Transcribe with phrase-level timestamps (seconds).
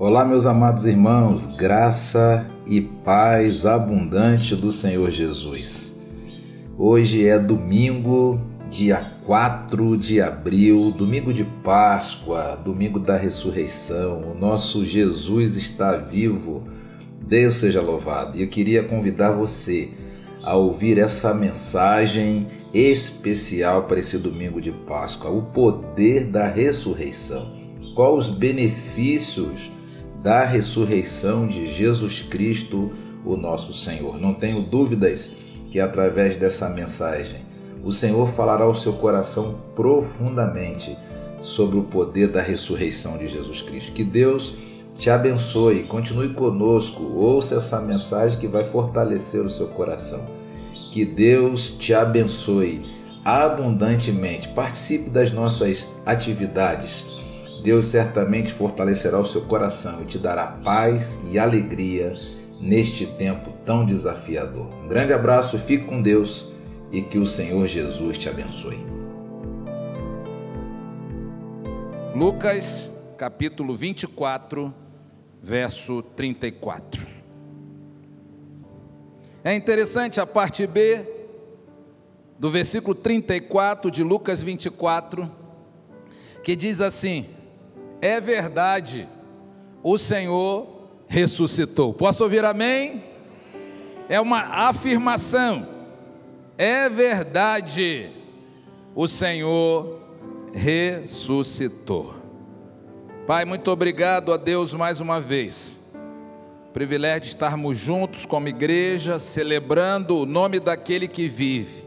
[0.00, 5.94] Olá, meus amados irmãos, graça e paz abundante do Senhor Jesus.
[6.78, 8.40] Hoje é domingo,
[8.70, 14.22] dia 4 de abril, domingo de Páscoa, domingo da ressurreição.
[14.22, 16.62] O nosso Jesus está vivo.
[17.20, 18.38] Deus seja louvado.
[18.38, 19.90] E eu queria convidar você
[20.42, 27.46] a ouvir essa mensagem especial para esse domingo de Páscoa, o poder da ressurreição.
[27.94, 29.72] Quais os benefícios
[30.22, 32.90] da ressurreição de Jesus Cristo,
[33.24, 34.20] o nosso Senhor.
[34.20, 35.32] Não tenho dúvidas
[35.70, 37.40] que através dessa mensagem
[37.82, 40.96] o Senhor falará ao seu coração profundamente
[41.40, 43.92] sobre o poder da ressurreição de Jesus Cristo.
[43.92, 44.54] Que Deus
[44.94, 50.20] te abençoe, continue conosco, ouça essa mensagem que vai fortalecer o seu coração.
[50.92, 52.84] Que Deus te abençoe
[53.24, 54.48] abundantemente.
[54.48, 57.19] Participe das nossas atividades
[57.62, 62.12] Deus certamente fortalecerá o seu coração e te dará paz e alegria
[62.60, 64.66] neste tempo tão desafiador.
[64.82, 66.48] Um grande abraço, fique com Deus
[66.90, 68.78] e que o Senhor Jesus te abençoe.
[72.14, 74.74] Lucas, capítulo 24,
[75.42, 77.06] verso 34.
[79.44, 81.06] É interessante a parte B
[82.38, 85.30] do versículo 34 de Lucas 24,
[86.42, 87.26] que diz assim:
[88.00, 89.08] é verdade,
[89.82, 90.66] o Senhor
[91.06, 91.92] ressuscitou.
[91.92, 93.04] Posso ouvir amém?
[94.08, 95.68] É uma afirmação.
[96.56, 98.10] É verdade,
[98.94, 100.00] o Senhor
[100.52, 102.14] ressuscitou.
[103.26, 105.80] Pai, muito obrigado a Deus mais uma vez.
[106.72, 111.84] Privilégio de estarmos juntos como igreja, celebrando o nome daquele que vive.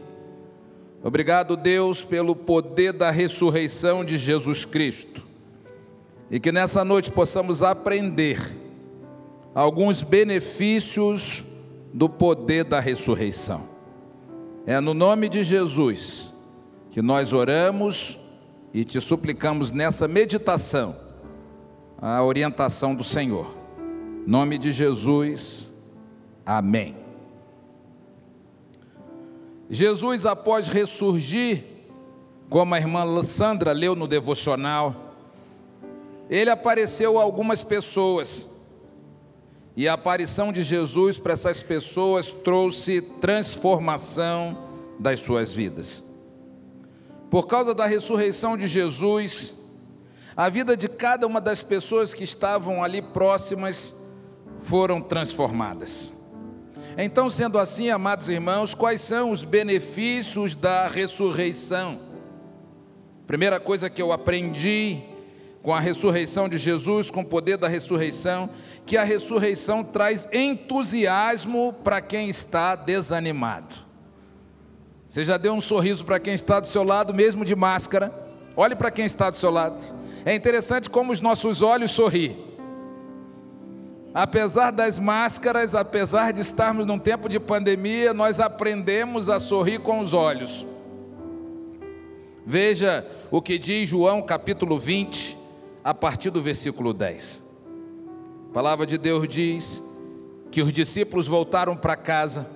[1.02, 5.33] Obrigado, Deus, pelo poder da ressurreição de Jesus Cristo
[6.30, 8.38] e que nessa noite possamos aprender
[9.54, 11.44] alguns benefícios
[11.92, 13.68] do poder da ressurreição.
[14.66, 16.32] É no nome de Jesus
[16.90, 18.18] que nós oramos
[18.72, 20.96] e te suplicamos nessa meditação
[22.00, 23.54] a orientação do Senhor.
[24.26, 25.72] Nome de Jesus.
[26.44, 26.96] Amém.
[29.70, 31.64] Jesus após ressurgir,
[32.50, 35.03] como a irmã Sandra leu no devocional,
[36.28, 38.46] ele apareceu a algumas pessoas.
[39.76, 44.56] E a aparição de Jesus para essas pessoas trouxe transformação
[44.98, 46.02] das suas vidas.
[47.28, 49.54] Por causa da ressurreição de Jesus,
[50.36, 53.94] a vida de cada uma das pessoas que estavam ali próximas
[54.60, 56.12] foram transformadas.
[56.96, 61.98] Então, sendo assim, amados irmãos, quais são os benefícios da ressurreição?
[63.26, 65.02] Primeira coisa que eu aprendi
[65.64, 68.50] com a ressurreição de Jesus, com o poder da ressurreição,
[68.84, 73.74] que a ressurreição traz entusiasmo para quem está desanimado.
[75.08, 78.12] Você já deu um sorriso para quem está do seu lado, mesmo de máscara?
[78.54, 79.82] Olhe para quem está do seu lado.
[80.22, 82.36] É interessante como os nossos olhos sorriem.
[84.12, 90.00] Apesar das máscaras, apesar de estarmos num tempo de pandemia, nós aprendemos a sorrir com
[90.00, 90.66] os olhos.
[92.44, 95.43] Veja o que diz João capítulo 20,
[95.84, 97.44] a partir do versículo 10.
[98.48, 99.84] A palavra de Deus diz
[100.50, 102.48] que os discípulos voltaram para casa.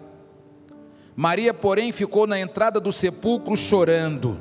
[1.15, 4.41] Maria, porém, ficou na entrada do sepulcro chorando.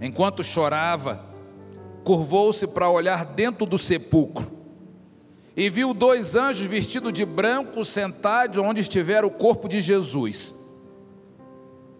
[0.00, 1.24] Enquanto chorava,
[2.02, 4.50] curvou-se para olhar dentro do sepulcro
[5.56, 10.54] e viu dois anjos vestidos de branco sentados onde estivera o corpo de Jesus,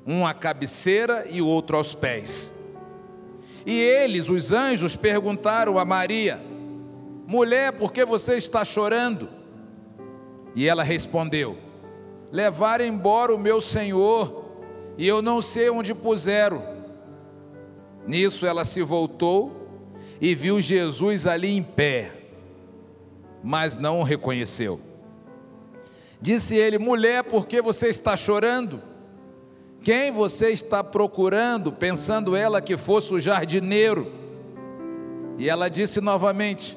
[0.07, 2.51] um à cabeceira e o outro aos pés.
[3.65, 6.41] E eles, os anjos, perguntaram a Maria:
[7.27, 9.29] Mulher, por que você está chorando?
[10.55, 11.57] E ela respondeu:
[12.33, 14.45] Levaram embora o meu senhor,
[14.97, 16.63] e eu não sei onde puseram.
[18.07, 19.69] Nisso ela se voltou
[20.21, 22.13] e viu Jesus ali em pé,
[23.43, 24.81] mas não o reconheceu.
[26.21, 28.90] Disse ele: Mulher, por que você está chorando?
[29.83, 34.13] Quem você está procurando, pensando ela que fosse o jardineiro?
[35.39, 36.77] E ela disse novamente: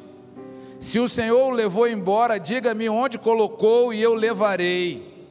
[0.80, 5.28] Se o Senhor o levou embora, diga-me onde colocou e eu levarei.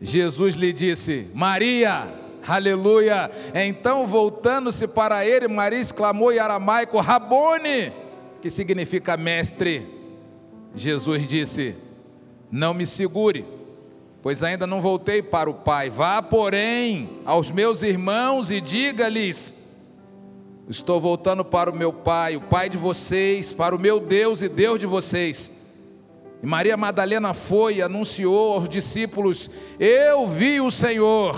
[0.00, 2.08] Jesus lhe disse: Maria,
[2.46, 3.30] aleluia.
[3.54, 7.92] Então, voltando-se para ele, Maria exclamou em aramaico: Rabone,
[8.40, 9.86] que significa mestre.
[10.74, 11.76] Jesus disse:
[12.50, 13.61] Não me segure
[14.22, 15.90] pois ainda não voltei para o Pai.
[15.90, 19.54] Vá, porém, aos meus irmãos e diga-lhes:
[20.68, 24.48] Estou voltando para o meu Pai, o Pai de vocês, para o meu Deus e
[24.48, 25.52] Deus de vocês.
[26.42, 31.36] E Maria Madalena foi e anunciou aos discípulos: Eu vi o Senhor,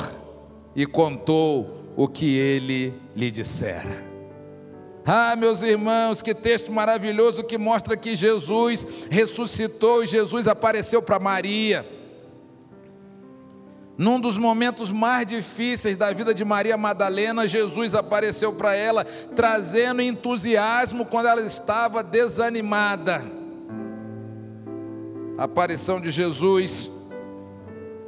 [0.76, 4.14] e contou o que ele lhe dissera.
[5.06, 11.18] Ah, meus irmãos, que texto maravilhoso que mostra que Jesus ressuscitou e Jesus apareceu para
[11.18, 11.86] Maria.
[13.96, 20.02] Num dos momentos mais difíceis da vida de Maria Madalena, Jesus apareceu para ela, trazendo
[20.02, 23.24] entusiasmo quando ela estava desanimada.
[25.38, 26.90] A aparição de Jesus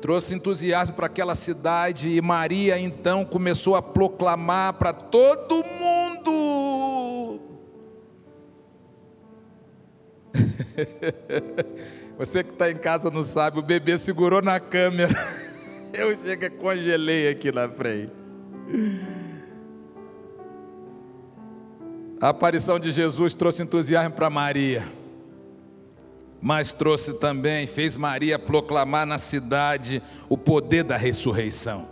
[0.00, 7.40] trouxe entusiasmo para aquela cidade e Maria então começou a proclamar para todo mundo.
[12.18, 15.14] Você que está em casa não sabe, o bebê segurou na câmera.
[15.96, 18.12] Eu chego congelei aqui na frente.
[22.20, 24.87] A aparição de Jesus trouxe entusiasmo para Maria,
[26.38, 31.88] mas trouxe também, fez Maria proclamar na cidade o poder da ressurreição.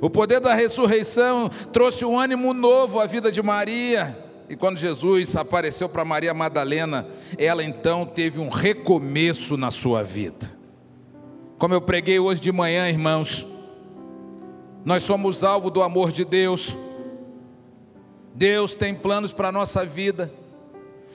[0.00, 4.16] O poder da ressurreição trouxe um ânimo novo à vida de Maria.
[4.48, 10.61] E quando Jesus apareceu para Maria Madalena, ela então teve um recomeço na sua vida.
[11.62, 13.46] Como eu preguei hoje de manhã, irmãos,
[14.84, 16.76] nós somos alvo do amor de Deus.
[18.34, 20.34] Deus tem planos para a nossa vida.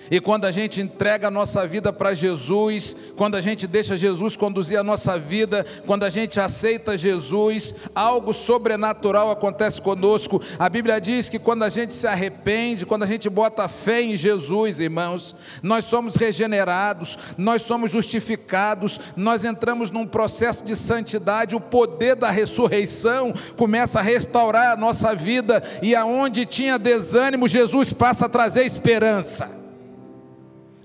[0.09, 4.35] E quando a gente entrega a nossa vida para Jesus, quando a gente deixa Jesus
[4.35, 10.41] conduzir a nossa vida, quando a gente aceita Jesus, algo sobrenatural acontece conosco.
[10.57, 14.15] A Bíblia diz que quando a gente se arrepende, quando a gente bota fé em
[14.15, 21.59] Jesus, irmãos, nós somos regenerados, nós somos justificados, nós entramos num processo de santidade, o
[21.59, 28.25] poder da ressurreição começa a restaurar a nossa vida, e aonde tinha desânimo, Jesus passa
[28.25, 29.66] a trazer esperança.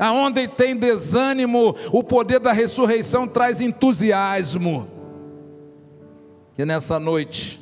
[0.02, 4.88] Aonde tem desânimo, o poder da ressurreição traz entusiasmo.
[6.56, 7.60] Que nessa noite,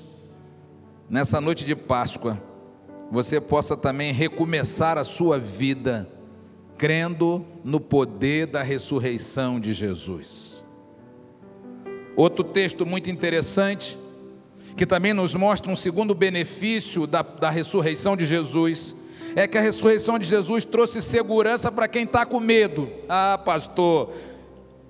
[1.06, 2.42] nessa noite de Páscoa,
[3.10, 6.08] você possa também recomeçar a sua vida,
[6.78, 10.64] crendo no poder da ressurreição de Jesus.
[12.16, 13.98] Outro texto muito interessante,
[14.78, 18.96] que também nos mostra um segundo benefício da, da ressurreição de Jesus,
[19.34, 22.90] é que a ressurreição de Jesus trouxe segurança para quem está com medo.
[23.08, 24.12] Ah, pastor,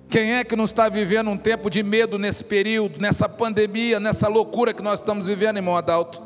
[0.09, 4.27] quem é que não está vivendo um tempo de medo nesse período, nessa pandemia, nessa
[4.27, 6.21] loucura que nós estamos vivendo, irmão Adalto?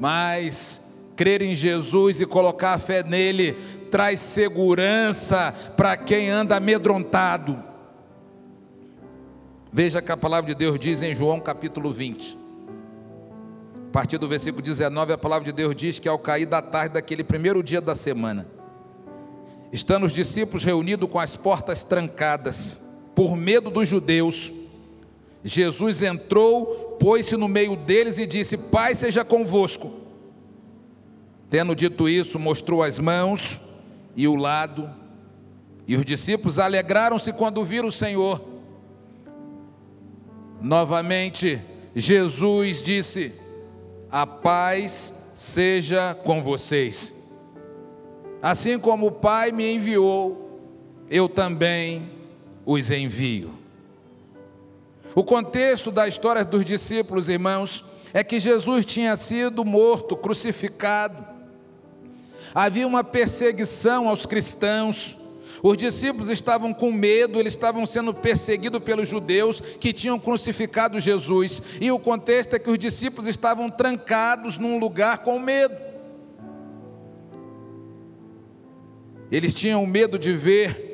[0.00, 0.82] Mas
[1.14, 3.56] crer em Jesus e colocar a fé nele
[3.90, 7.62] traz segurança para quem anda amedrontado.
[9.70, 12.41] Veja que a palavra de Deus diz em João capítulo 20.
[13.92, 16.94] A partir do versículo 19, a palavra de Deus diz que ao cair da tarde
[16.94, 18.46] daquele primeiro dia da semana,
[19.70, 22.80] estando os discípulos reunidos com as portas trancadas,
[23.14, 24.50] por medo dos judeus,
[25.44, 29.92] Jesus entrou, pôs-se no meio deles e disse: Pai seja convosco.
[31.50, 33.60] Tendo dito isso, mostrou as mãos
[34.16, 34.88] e o lado,
[35.86, 38.42] e os discípulos alegraram-se quando viram o Senhor.
[40.62, 41.60] Novamente,
[41.94, 43.41] Jesus disse:
[44.12, 47.14] a paz seja com vocês.
[48.42, 50.60] Assim como o Pai me enviou,
[51.08, 52.10] eu também
[52.66, 53.54] os envio.
[55.14, 61.24] O contexto da história dos discípulos, irmãos, é que Jesus tinha sido morto, crucificado.
[62.54, 65.16] Havia uma perseguição aos cristãos.
[65.62, 71.62] Os discípulos estavam com medo, eles estavam sendo perseguidos pelos judeus que tinham crucificado Jesus.
[71.80, 75.76] E o contexto é que os discípulos estavam trancados num lugar com medo.
[79.30, 80.92] Eles tinham medo de ver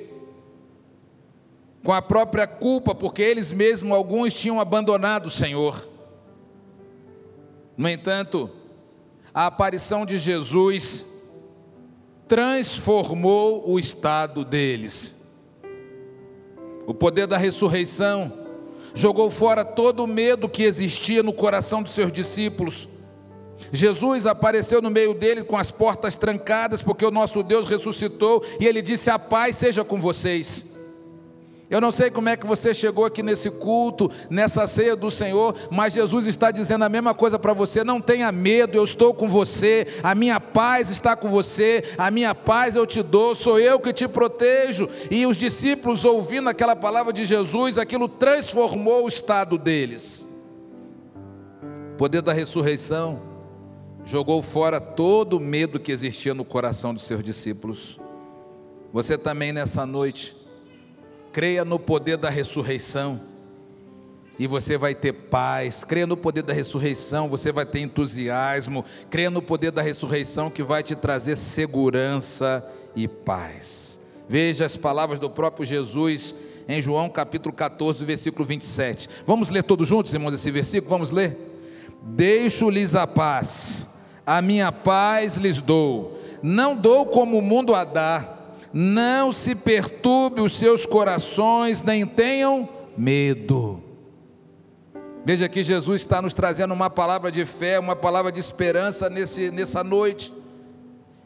[1.83, 5.89] com a própria culpa, porque eles mesmos, alguns, tinham abandonado o Senhor.
[7.75, 8.51] No entanto,
[9.33, 11.07] a aparição de Jesus
[12.29, 15.17] transformou o estado deles.
[16.87, 18.33] O poder da ressurreição
[18.95, 22.89] jogou fora todo o medo que existia no coração dos seus discípulos.
[23.73, 28.67] Jesus apareceu no meio dele com as portas trancadas, porque o nosso Deus ressuscitou, e
[28.67, 30.67] ele disse: A paz seja com vocês.
[31.71, 35.55] Eu não sei como é que você chegou aqui nesse culto, nessa ceia do Senhor,
[35.71, 39.29] mas Jesus está dizendo a mesma coisa para você: não tenha medo, eu estou com
[39.29, 43.79] você, a minha paz está com você, a minha paz eu te dou, sou eu
[43.79, 44.89] que te protejo.
[45.11, 50.27] E os discípulos, ouvindo aquela palavra de Jesus, aquilo transformou o estado deles.
[51.93, 53.21] O poder da ressurreição
[54.07, 58.01] jogou fora todo o medo que existia no coração dos seus discípulos.
[58.91, 60.35] Você também nessa noite,
[61.39, 63.21] creia no poder da ressurreição
[64.41, 65.85] e você vai ter paz.
[65.85, 68.85] Creia no poder da ressurreição, você vai ter entusiasmo.
[69.09, 74.01] Creia no poder da ressurreição que vai te trazer segurança e paz.
[74.29, 76.35] Veja as palavras do próprio Jesus
[76.67, 79.09] em João capítulo 14, versículo 27.
[79.25, 80.91] Vamos ler todos juntos, irmãos, esse versículo?
[80.91, 81.39] Vamos ler?
[82.03, 83.87] Deixo-lhes a paz,
[84.27, 86.19] a minha paz lhes dou.
[86.43, 88.38] Não dou como o mundo a dá.
[88.73, 93.83] Não se perturbe os seus corações, nem tenham medo.
[95.25, 99.51] Veja que Jesus está nos trazendo uma palavra de fé, uma palavra de esperança nesse,
[99.51, 100.33] nessa noite.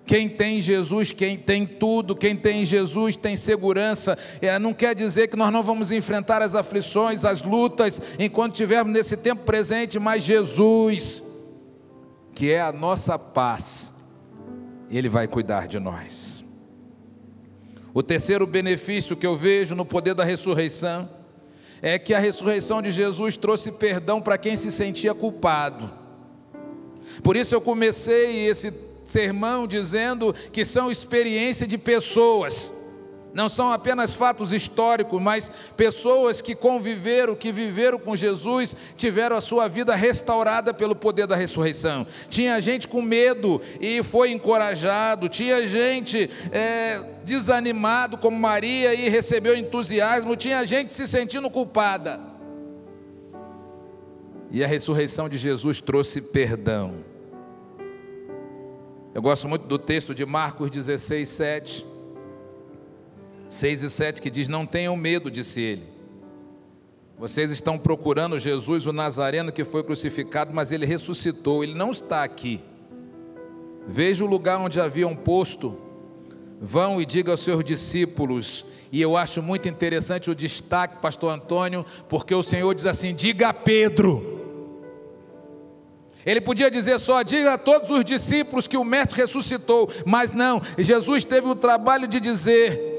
[0.05, 4.19] Quem tem Jesus, quem tem tudo, quem tem Jesus tem segurança.
[4.41, 8.93] É, não quer dizer que nós não vamos enfrentar as aflições, as lutas, enquanto estivermos
[8.93, 11.23] nesse tempo presente, mas Jesus,
[12.35, 13.95] que é a nossa paz,
[14.91, 16.42] Ele vai cuidar de nós.
[17.95, 21.09] O terceiro benefício que eu vejo no poder da ressurreição
[21.83, 25.91] é que a ressurreição de Jesus trouxe perdão para quem se sentia culpado.
[27.23, 28.73] Por isso eu comecei esse
[29.05, 32.73] sermão dizendo que são experiência de pessoas,
[33.35, 39.41] não são apenas fatos históricos, mas pessoas que conviveram, que viveram com Jesus, tiveram a
[39.41, 42.07] sua vida restaurada pelo poder da ressurreição.
[42.29, 49.57] Tinha gente com medo e foi encorajado, tinha gente é, desanimado, como Maria, e recebeu
[49.57, 52.21] entusiasmo, tinha gente se sentindo culpada.
[54.51, 56.97] E a ressurreição de Jesus trouxe perdão.
[59.15, 61.92] Eu gosto muito do texto de Marcos 16, 7.
[63.53, 65.85] 6 e 7 que diz: Não tenham medo, disse ele.
[67.19, 72.25] Vocês estão procurando Jesus, o Nazareno que foi crucificado, mas ele ressuscitou, ele não está
[72.25, 72.63] aqui.
[73.87, 75.77] Veja o lugar onde havia um posto.
[76.61, 78.65] Vão e diga aos seus discípulos.
[78.91, 83.49] E eu acho muito interessante o destaque, Pastor Antônio, porque o Senhor diz assim: diga
[83.49, 84.41] a Pedro.
[86.25, 90.63] Ele podia dizer só, diga a todos os discípulos que o Mestre ressuscitou, mas não,
[90.79, 92.92] Jesus teve o trabalho de dizer: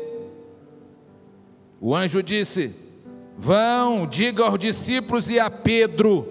[1.86, 2.74] o anjo disse:
[3.38, 6.26] Vão, diga aos discípulos e a Pedro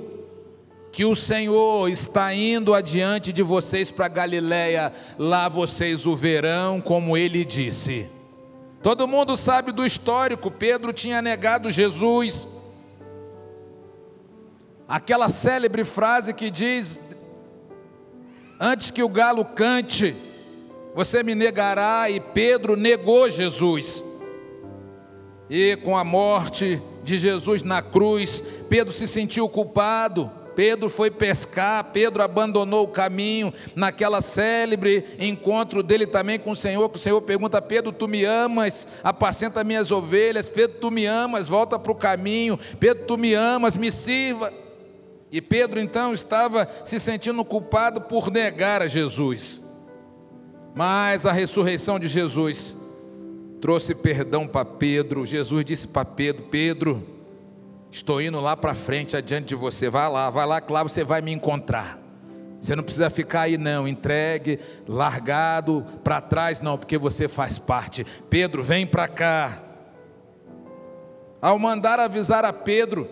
[0.90, 7.18] que o Senhor está indo adiante de vocês para Galiléia, lá vocês o verão, como
[7.18, 8.08] ele disse.
[8.82, 12.48] Todo mundo sabe do histórico, Pedro tinha negado Jesus.
[14.88, 16.98] Aquela célebre frase que diz:
[18.58, 20.16] Antes que o galo cante,
[20.94, 24.02] você me negará, e Pedro negou Jesus.
[25.54, 30.30] E com a morte de Jesus na cruz, Pedro se sentiu culpado.
[30.56, 36.88] Pedro foi pescar, Pedro abandonou o caminho naquela célebre encontro dele também com o Senhor,
[36.88, 38.88] que o Senhor pergunta: Pedro, tu me amas?
[39.04, 40.48] Apacenta minhas ovelhas.
[40.48, 41.48] Pedro, tu me amas?
[41.48, 42.58] Volta para o caminho.
[42.80, 43.76] Pedro, tu me amas?
[43.76, 44.50] Me sirva.
[45.30, 49.62] E Pedro então estava se sentindo culpado por negar a Jesus.
[50.74, 52.80] Mas a ressurreição de Jesus
[53.62, 55.24] trouxe perdão para Pedro.
[55.24, 57.06] Jesus disse para Pedro: Pedro,
[57.92, 59.88] estou indo lá para frente, adiante de você.
[59.88, 61.98] Vai lá, vai lá, lá você vai me encontrar.
[62.60, 68.04] Você não precisa ficar aí, não, entregue, largado para trás, não, porque você faz parte.
[68.28, 69.62] Pedro, vem para cá.
[71.40, 73.08] Ao mandar avisar a Pedro,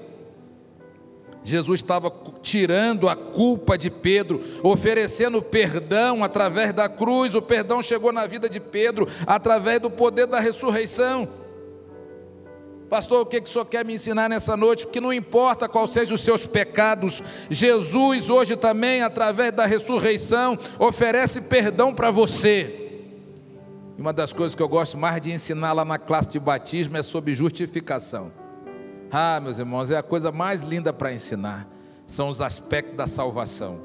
[1.43, 7.35] Jesus estava tirando a culpa de Pedro, oferecendo perdão através da cruz.
[7.35, 11.29] O perdão chegou na vida de Pedro através do poder da ressurreição.
[12.91, 14.85] Pastor, o que, que o senhor quer me ensinar nessa noite?
[14.85, 21.41] Porque não importa qual sejam os seus pecados, Jesus hoje também, através da ressurreição, oferece
[21.41, 23.05] perdão para você.
[23.97, 26.97] E uma das coisas que eu gosto mais de ensinar lá na classe de batismo
[26.97, 28.33] é sobre justificação.
[29.11, 31.69] Ah, meus irmãos, é a coisa mais linda para ensinar.
[32.07, 33.81] São os aspectos da salvação.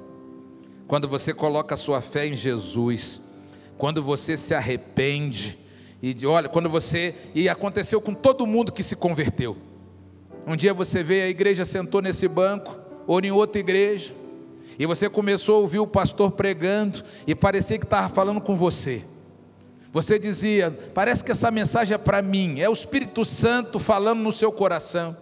[0.88, 3.22] Quando você coloca a sua fé em Jesus,
[3.78, 5.58] quando você se arrepende,
[6.02, 7.16] e de, olha, quando você.
[7.34, 9.58] E aconteceu com todo mundo que se converteu.
[10.46, 12.78] Um dia você veio, a igreja sentou nesse banco,
[13.08, 14.14] ou em outra igreja,
[14.78, 19.04] e você começou a ouvir o pastor pregando, e parecia que estava falando com você.
[19.96, 24.30] Você dizia: parece que essa mensagem é para mim, é o Espírito Santo falando no
[24.30, 25.16] seu coração.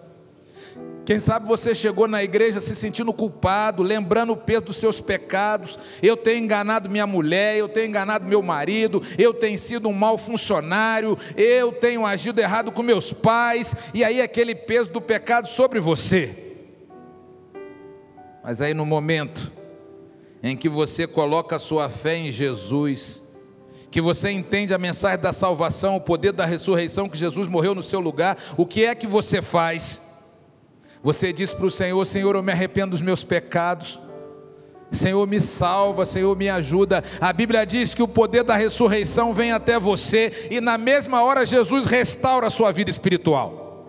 [1.06, 5.78] Quem sabe você chegou na igreja se sentindo culpado, lembrando o peso dos seus pecados.
[6.02, 10.18] Eu tenho enganado minha mulher, eu tenho enganado meu marido, eu tenho sido um mau
[10.18, 15.80] funcionário, eu tenho agido errado com meus pais, e aí aquele peso do pecado sobre
[15.80, 16.34] você.
[18.44, 19.52] Mas aí no momento
[20.42, 23.23] em que você coloca a sua fé em Jesus,
[23.94, 27.84] que você entende a mensagem da salvação, o poder da ressurreição, que Jesus morreu no
[27.84, 30.02] seu lugar, o que é que você faz?
[31.04, 34.02] Você diz para o Senhor: Senhor, eu me arrependo dos meus pecados.
[34.92, 37.04] Senhor, me salva, Senhor, me ajuda.
[37.22, 41.46] A Bíblia diz que o poder da ressurreição vem até você e na mesma hora
[41.46, 43.86] Jesus restaura a sua vida espiritual.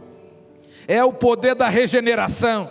[0.87, 2.71] É o poder da regeneração.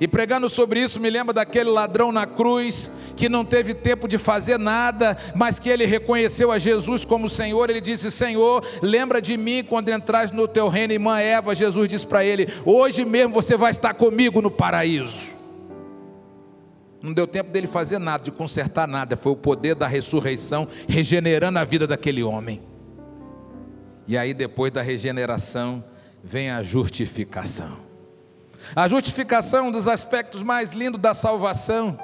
[0.00, 4.16] E pregando sobre isso, me lembra daquele ladrão na cruz que não teve tempo de
[4.16, 7.68] fazer nada, mas que ele reconheceu a Jesus como Senhor.
[7.68, 10.92] Ele disse: Senhor, lembra de mim quando entras no teu reino.
[10.92, 15.36] Irmã Eva, Jesus disse para ele: Hoje mesmo você vai estar comigo no paraíso.
[17.02, 19.16] Não deu tempo dele fazer nada, de consertar nada.
[19.16, 22.62] Foi o poder da ressurreição regenerando a vida daquele homem.
[24.06, 25.84] E aí, depois da regeneração,
[26.22, 27.87] vem a justificação.
[28.74, 31.98] A justificação é um dos aspectos mais lindos da salvação,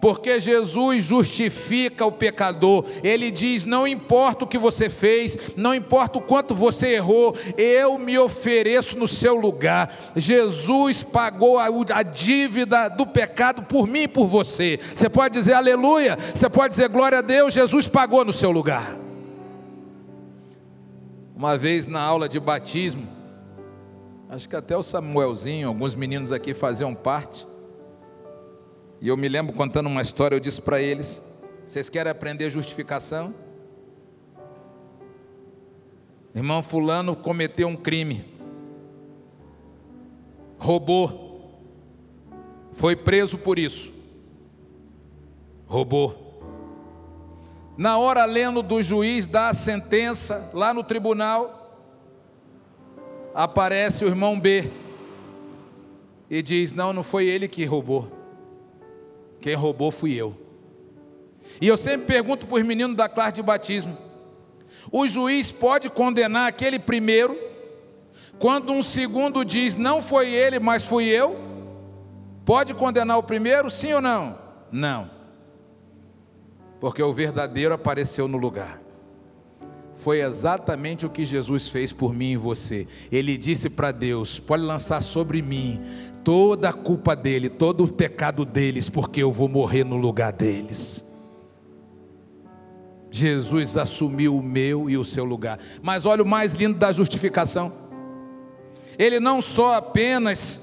[0.00, 6.18] porque Jesus justifica o pecador, ele diz: não importa o que você fez, não importa
[6.18, 9.92] o quanto você errou, eu me ofereço no seu lugar.
[10.14, 14.78] Jesus pagou a, a dívida do pecado por mim e por você.
[14.94, 18.96] Você pode dizer aleluia, você pode dizer glória a Deus, Jesus pagou no seu lugar.
[21.34, 23.17] Uma vez na aula de batismo,
[24.28, 27.46] Acho que até o Samuelzinho, alguns meninos aqui faziam parte.
[29.00, 31.22] E eu me lembro contando uma história, eu disse para eles:
[31.64, 33.34] vocês querem aprender justificação?
[36.34, 38.24] Irmão Fulano cometeu um crime,
[40.58, 41.58] roubou,
[42.72, 43.92] foi preso por isso,
[45.66, 46.26] roubou.
[47.78, 51.57] Na hora lendo do juiz dar a sentença lá no tribunal,
[53.38, 54.68] aparece o irmão B
[56.28, 58.10] e diz: Não, não foi ele que roubou,
[59.40, 60.36] quem roubou fui eu.
[61.60, 63.96] E eu sempre pergunto para os meninos da classe de batismo:
[64.90, 67.38] o juiz pode condenar aquele primeiro,
[68.40, 71.38] quando um segundo diz: Não foi ele, mas fui eu?
[72.44, 74.36] Pode condenar o primeiro, sim ou não?
[74.72, 75.08] Não,
[76.80, 78.87] porque o verdadeiro apareceu no lugar
[79.98, 82.86] foi exatamente o que Jesus fez por mim e você.
[83.10, 85.80] Ele disse para Deus: pode lançar sobre mim
[86.24, 91.04] toda a culpa dele, todo o pecado deles, porque eu vou morrer no lugar deles.
[93.10, 95.58] Jesus assumiu o meu e o seu lugar.
[95.82, 97.72] Mas olha o mais lindo da justificação.
[98.98, 100.60] Ele não só apenas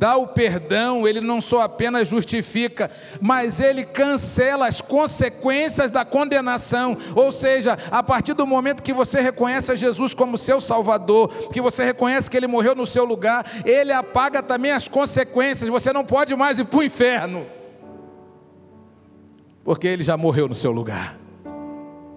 [0.00, 6.96] dá o perdão, ele não só apenas justifica, mas ele cancela as consequências da condenação.
[7.14, 11.60] Ou seja, a partir do momento que você reconhece a Jesus como seu Salvador, que
[11.60, 15.68] você reconhece que ele morreu no seu lugar, ele apaga também as consequências.
[15.68, 17.44] Você não pode mais ir para o inferno,
[19.62, 21.18] porque ele já morreu no seu lugar.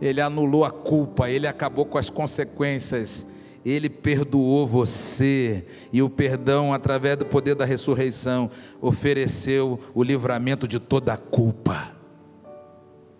[0.02, 3.28] Ele anulou a culpa, ele acabou com as consequências
[3.72, 8.50] ele perdoou você, e o perdão, através do poder da ressurreição,
[8.82, 11.94] ofereceu o livramento de toda a culpa.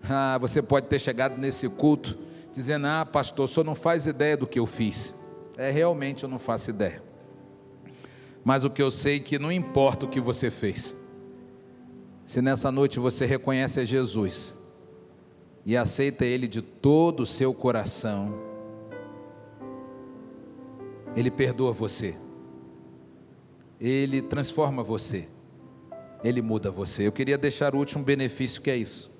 [0.02, 2.18] Ah, você pode ter chegado nesse culto
[2.52, 5.14] dizendo: Ah, pastor, o senhor não faz ideia do que eu fiz.
[5.56, 7.02] É, realmente eu não faço ideia.
[8.44, 10.94] Mas o que eu sei é que não importa o que você fez,
[12.26, 14.54] se nessa noite você reconhece a Jesus
[15.64, 18.53] e aceita Ele de todo o seu coração,
[21.16, 22.14] ele perdoa você.
[23.80, 25.28] Ele transforma você.
[26.22, 27.06] Ele muda você.
[27.06, 29.12] Eu queria deixar o último benefício que é isso.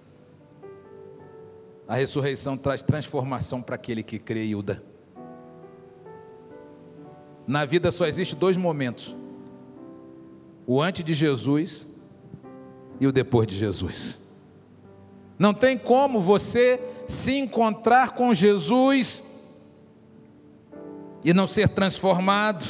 [1.86, 4.78] A ressurreição traz transformação para aquele que crê dá.
[7.46, 9.14] Na vida só existe dois momentos:
[10.66, 11.86] o antes de Jesus
[12.98, 14.18] e o depois de Jesus.
[15.38, 19.23] Não tem como você se encontrar com Jesus
[21.24, 22.64] e não ser transformado.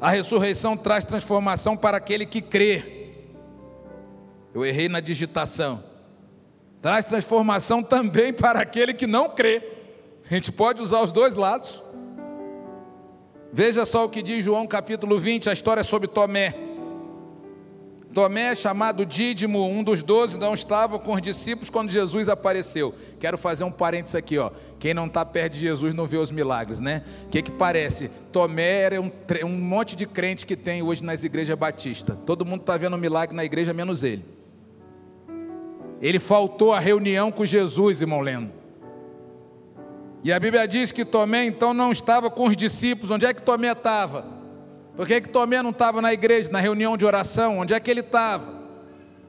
[0.00, 3.12] A ressurreição traz transformação para aquele que crê.
[4.54, 5.84] Eu errei na digitação.
[6.80, 9.62] Traz transformação também para aquele que não crê.
[10.24, 11.84] A gente pode usar os dois lados.
[13.52, 16.71] Veja só o que diz João capítulo 20, a história sobre Tomé.
[18.12, 22.94] Tomé, chamado Dídimo, um dos doze, não estava com os discípulos quando Jesus apareceu.
[23.18, 24.50] Quero fazer um parênteses aqui, ó.
[24.78, 27.02] Quem não está perto de Jesus não vê os milagres, né?
[27.24, 28.10] O que, que parece?
[28.30, 29.10] Tomé era um,
[29.44, 32.16] um monte de crente que tem hoje nas igrejas batistas.
[32.26, 34.24] Todo mundo está vendo um milagre na igreja, menos ele.
[36.00, 38.52] Ele faltou a reunião com Jesus, irmão Lendo.
[40.22, 43.10] E a Bíblia diz que Tomé então não estava com os discípulos.
[43.10, 44.41] Onde é que Tomé estava?
[44.96, 47.58] Por que, que Tomé não estava na igreja, na reunião de oração?
[47.58, 48.62] Onde é que ele estava?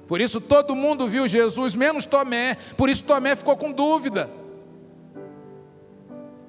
[0.07, 2.57] Por isso todo mundo viu Jesus, menos Tomé.
[2.77, 4.29] Por isso Tomé ficou com dúvida.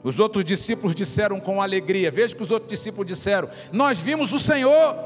[0.03, 2.11] Os outros discípulos disseram com alegria.
[2.11, 4.97] Veja que os outros discípulos disseram: Nós vimos o Senhor.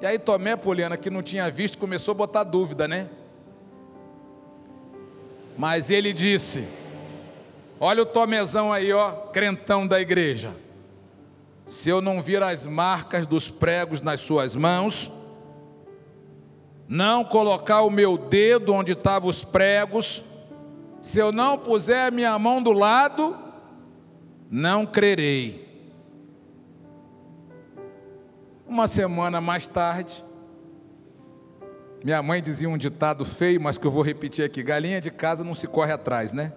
[0.00, 3.08] E aí Tomé, Poliana, que não tinha visto, começou a botar dúvida, né?
[5.56, 6.64] Mas ele disse:
[7.80, 10.54] Olha o Tomezão aí, ó, crentão da igreja.
[11.66, 15.10] Se eu não vir as marcas dos pregos nas suas mãos,
[16.86, 20.22] não colocar o meu dedo onde estavam os pregos,
[21.00, 23.36] se eu não puser a minha mão do lado,
[24.50, 25.64] não crerei.
[28.66, 30.24] Uma semana mais tarde,
[32.04, 35.42] minha mãe dizia um ditado feio, mas que eu vou repetir aqui: galinha de casa
[35.42, 36.52] não se corre atrás, né?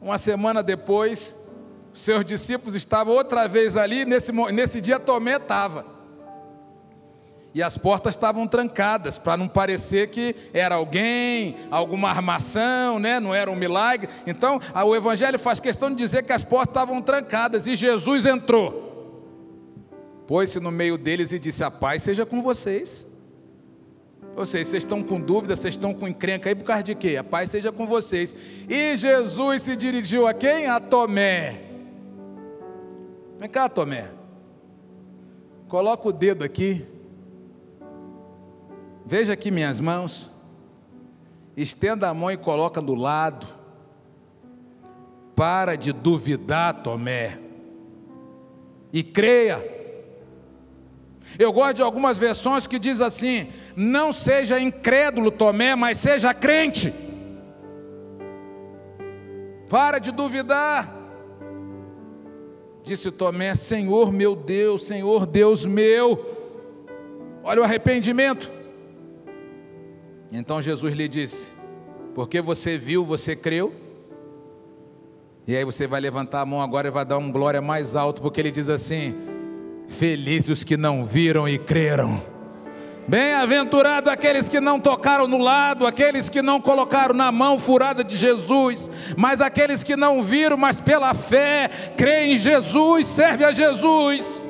[0.00, 1.36] Uma semana depois,
[1.94, 5.84] seus discípulos estavam outra vez ali, nesse, nesse dia Tomé estava.
[7.54, 13.20] E as portas estavam trancadas, para não parecer que era alguém, alguma armação, né?
[13.20, 14.08] não era um milagre.
[14.26, 18.90] Então, o Evangelho faz questão de dizer que as portas estavam trancadas e Jesus entrou.
[20.26, 23.06] Pôs-se no meio deles e disse: A paz seja com vocês.
[24.34, 27.18] Ou seja, vocês estão com dúvida, vocês estão com encrenca aí por causa de quê?
[27.18, 28.34] A paz seja com vocês.
[28.66, 30.68] E Jesus se dirigiu a quem?
[30.68, 31.71] A Tomé.
[33.42, 34.08] Vem cá, Tomé.
[35.66, 36.86] Coloca o dedo aqui.
[39.04, 40.30] Veja aqui minhas mãos.
[41.56, 43.44] Estenda a mão e coloca do lado.
[45.34, 47.40] Para de duvidar, Tomé.
[48.92, 49.58] E creia.
[51.36, 56.94] Eu gosto de algumas versões que diz assim: não seja incrédulo, Tomé, mas seja crente.
[59.68, 61.01] Para de duvidar.
[62.82, 66.24] Disse Tomé: Senhor meu Deus, Senhor Deus meu.
[67.44, 68.50] Olha o arrependimento.
[70.32, 71.48] Então Jesus lhe disse:
[72.14, 73.72] Porque você viu, você creu.
[75.46, 78.22] E aí você vai levantar a mão agora e vai dar um glória mais alto,
[78.22, 79.14] porque ele diz assim:
[79.88, 82.31] Felizes os que não viram e creram.
[83.06, 88.16] Bem-aventurado aqueles que não tocaram no lado, aqueles que não colocaram na mão furada de
[88.16, 94.40] Jesus, mas aqueles que não viram, mas pela fé, creem em Jesus, serve a Jesus.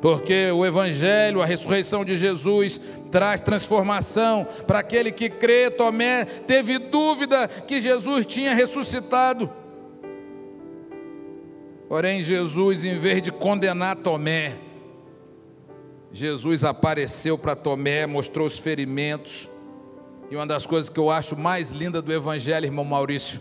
[0.00, 5.70] Porque o Evangelho, a ressurreição de Jesus, traz transformação para aquele que crê.
[5.70, 9.50] Tomé teve dúvida que Jesus tinha ressuscitado.
[11.88, 14.67] Porém, Jesus, em vez de condenar Tomé,
[16.18, 19.48] Jesus apareceu para Tomé, mostrou os ferimentos.
[20.28, 23.40] E uma das coisas que eu acho mais linda do Evangelho, irmão Maurício,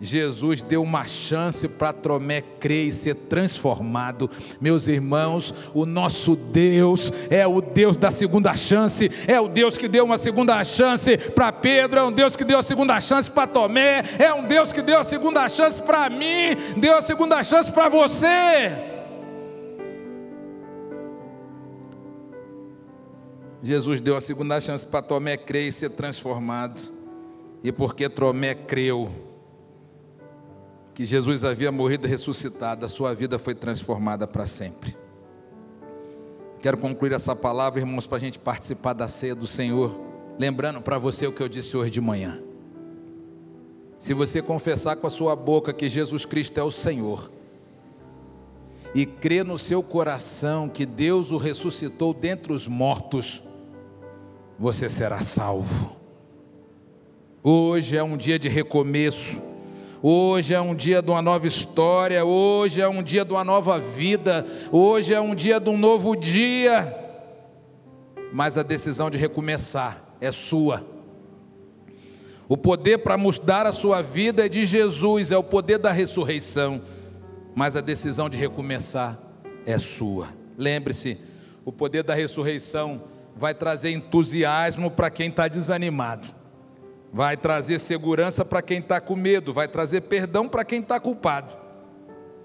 [0.00, 4.30] Jesus deu uma chance para Tomé crer e ser transformado.
[4.58, 9.88] Meus irmãos, o nosso Deus é o Deus da segunda chance, é o Deus que
[9.88, 13.46] deu uma segunda chance para Pedro, é um Deus que deu a segunda chance para
[13.46, 17.70] Tomé, é um Deus que deu a segunda chance para mim, deu a segunda chance
[17.70, 18.87] para você.
[23.68, 26.80] Jesus deu a segunda chance para Tomé crer e ser transformado.
[27.62, 29.10] E porque Tomé creu,
[30.94, 34.96] que Jesus havia morrido e ressuscitado, a sua vida foi transformada para sempre.
[36.62, 39.94] Quero concluir essa palavra, irmãos, para a gente participar da ceia do Senhor,
[40.38, 42.40] lembrando para você o que eu disse hoje de manhã.
[43.98, 47.30] Se você confessar com a sua boca que Jesus Cristo é o Senhor,
[48.94, 53.42] e crer no seu coração que Deus o ressuscitou dentre os mortos,
[54.58, 55.96] você será salvo.
[57.42, 59.40] Hoje é um dia de recomeço.
[60.02, 63.80] Hoje é um dia de uma nova história, hoje é um dia de uma nova
[63.80, 66.96] vida, hoje é um dia de um novo dia.
[68.32, 70.84] Mas a decisão de recomeçar é sua.
[72.48, 76.80] O poder para mudar a sua vida é de Jesus, é o poder da ressurreição.
[77.54, 79.18] Mas a decisão de recomeçar
[79.66, 80.28] é sua.
[80.56, 81.18] Lembre-se,
[81.64, 83.02] o poder da ressurreição
[83.38, 86.36] vai trazer entusiasmo para quem está desanimado
[87.12, 91.56] vai trazer segurança para quem está com medo, vai trazer perdão para quem está culpado,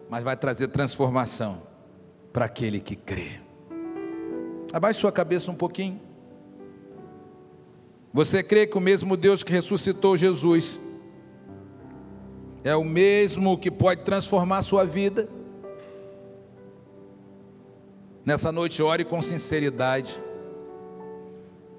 [0.10, 1.62] mas vai trazer transformação
[2.32, 3.42] para aquele que crê.
[4.72, 6.02] Abaixe sua cabeça um pouquinho.
[8.12, 10.80] Você crê que o mesmo Deus que ressuscitou Jesus
[12.64, 15.28] é o mesmo que pode transformar a sua vida?
[18.26, 20.20] Nessa noite, ore com sinceridade.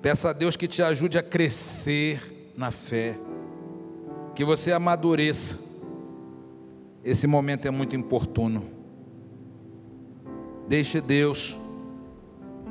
[0.04, 3.18] Peça a Deus que te ajude a crescer na fé,
[4.34, 5.58] que você amadureça,
[7.02, 8.66] esse momento é muito importuno.
[10.68, 11.58] Deixe Deus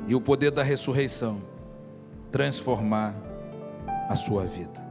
[0.06, 1.42] e o poder da ressurreição
[2.30, 3.16] transformar
[4.08, 4.86] a sua vida.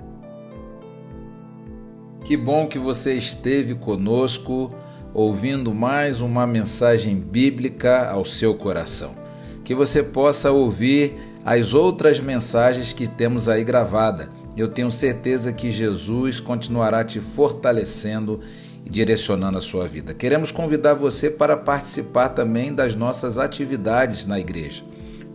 [2.26, 4.70] Que bom que você esteve conosco,
[5.14, 9.16] ouvindo mais uma mensagem bíblica ao seu coração.
[9.64, 14.30] Que você possa ouvir as outras mensagens que temos aí gravada.
[14.56, 18.40] Eu tenho certeza que Jesus continuará te fortalecendo
[18.86, 20.14] e direcionando a sua vida.
[20.14, 24.84] Queremos convidar você para participar também das nossas atividades na igreja.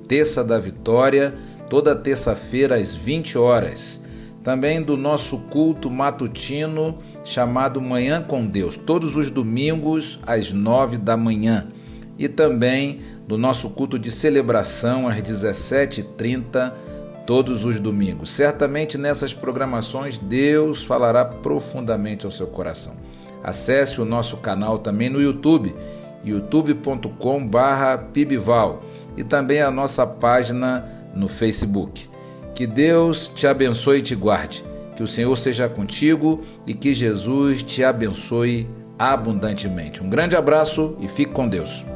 [0.07, 1.35] Terça da Vitória,
[1.69, 4.03] toda terça-feira às 20 horas.
[4.43, 11.17] Também do nosso culto matutino chamado Manhã com Deus, todos os domingos às 9 da
[11.17, 11.67] manhã.
[12.19, 16.73] E também do nosso culto de celebração às 17h30,
[17.27, 18.31] todos os domingos.
[18.31, 22.97] Certamente nessas programações Deus falará profundamente ao seu coração.
[23.45, 25.75] Acesse o nosso canal também no YouTube,
[26.25, 28.83] youtube.com/pibval
[29.17, 32.09] e também a nossa página no Facebook.
[32.55, 34.65] Que Deus te abençoe e te guarde.
[34.97, 40.03] Que o Senhor seja contigo e que Jesus te abençoe abundantemente.
[40.03, 41.87] Um grande abraço e fique com Deus.